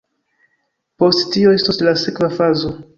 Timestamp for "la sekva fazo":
1.89-2.79